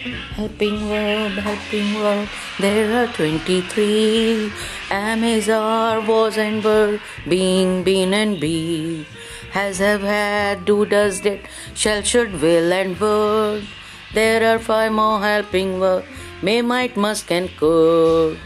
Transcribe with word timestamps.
Helping 0.00 0.88
World, 0.88 1.32
Helping 1.32 1.94
World, 1.96 2.28
there 2.58 3.04
are 3.04 3.06
23. 3.12 4.50
Am, 4.90 5.22
is, 5.22 5.50
are, 5.50 6.00
was 6.00 6.38
and 6.38 6.64
were 6.64 6.98
Being, 7.28 7.84
been 7.84 8.14
and 8.14 8.40
be. 8.40 9.06
Has, 9.50 9.76
have, 9.78 10.00
had, 10.00 10.64
do, 10.64 10.86
does, 10.86 11.20
did, 11.20 11.40
shall, 11.74 12.00
should, 12.00 12.40
will, 12.40 12.72
and 12.72 12.98
would. 12.98 13.66
There 14.14 14.54
are 14.54 14.58
five 14.58 14.92
more 14.92 15.20
helping 15.20 15.78
words 15.78 16.06
may, 16.40 16.62
might, 16.62 16.96
must, 16.96 17.30
and 17.30 17.54
could. 17.58 18.38